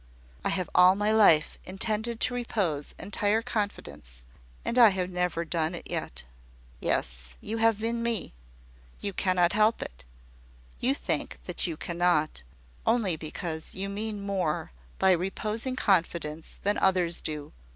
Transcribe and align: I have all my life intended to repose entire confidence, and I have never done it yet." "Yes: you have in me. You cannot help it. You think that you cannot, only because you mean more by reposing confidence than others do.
I 0.43 0.49
have 0.49 0.67
all 0.73 0.95
my 0.95 1.11
life 1.11 1.59
intended 1.63 2.19
to 2.21 2.33
repose 2.33 2.95
entire 2.97 3.43
confidence, 3.43 4.23
and 4.65 4.79
I 4.79 4.89
have 4.89 5.11
never 5.11 5.45
done 5.45 5.75
it 5.75 5.87
yet." 5.91 6.23
"Yes: 6.79 7.35
you 7.39 7.57
have 7.57 7.83
in 7.83 8.01
me. 8.01 8.33
You 8.99 9.13
cannot 9.13 9.53
help 9.53 9.79
it. 9.79 10.03
You 10.79 10.95
think 10.95 11.37
that 11.43 11.67
you 11.67 11.77
cannot, 11.77 12.41
only 12.83 13.15
because 13.15 13.75
you 13.75 13.89
mean 13.89 14.23
more 14.25 14.71
by 14.97 15.11
reposing 15.11 15.75
confidence 15.75 16.57
than 16.63 16.79
others 16.79 17.21
do. 17.21 17.53